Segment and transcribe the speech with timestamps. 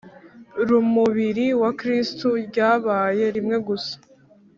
[0.67, 3.95] rumubiri wa kristu ryabaye rimwe gusa